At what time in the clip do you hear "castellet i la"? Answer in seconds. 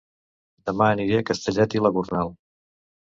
1.27-1.93